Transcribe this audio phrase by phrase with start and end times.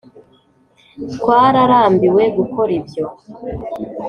[1.13, 3.05] Twararambiwe gukora ibyo